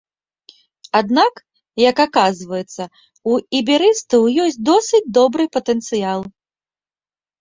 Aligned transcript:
Аднак, 0.99 1.33
як 1.89 1.95
аказваецца, 2.07 2.83
у 3.33 3.37
іберыстаў 3.61 4.21
ёсць 4.47 4.61
досыць 4.73 5.07
добры 5.19 5.43
патэнцыял. 5.59 6.19